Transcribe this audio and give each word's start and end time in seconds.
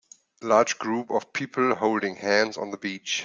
large 0.41 0.79
group 0.79 1.11
of 1.11 1.31
people 1.31 1.75
holding 1.75 2.15
hands 2.15 2.57
on 2.57 2.71
the 2.71 2.77
beach 2.77 3.19